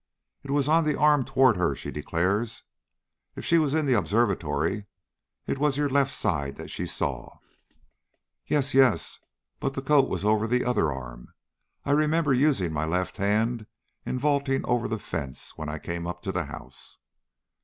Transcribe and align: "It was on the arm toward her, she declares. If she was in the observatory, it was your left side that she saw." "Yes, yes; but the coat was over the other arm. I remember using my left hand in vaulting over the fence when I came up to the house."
"It 0.41 0.49
was 0.49 0.67
on 0.67 0.83
the 0.85 0.97
arm 0.97 1.23
toward 1.25 1.57
her, 1.57 1.75
she 1.75 1.91
declares. 1.91 2.63
If 3.35 3.45
she 3.45 3.59
was 3.59 3.75
in 3.75 3.85
the 3.85 3.93
observatory, 3.93 4.87
it 5.45 5.59
was 5.59 5.77
your 5.77 5.89
left 5.91 6.11
side 6.11 6.55
that 6.55 6.71
she 6.71 6.87
saw." 6.87 7.37
"Yes, 8.47 8.73
yes; 8.73 9.19
but 9.59 9.75
the 9.75 9.81
coat 9.83 10.09
was 10.09 10.25
over 10.25 10.47
the 10.47 10.65
other 10.65 10.91
arm. 10.91 11.35
I 11.85 11.91
remember 11.91 12.33
using 12.33 12.73
my 12.73 12.85
left 12.85 13.17
hand 13.17 13.67
in 14.03 14.17
vaulting 14.17 14.65
over 14.65 14.87
the 14.87 14.97
fence 14.97 15.55
when 15.55 15.69
I 15.69 15.77
came 15.77 16.07
up 16.07 16.23
to 16.23 16.31
the 16.31 16.45
house." 16.45 16.97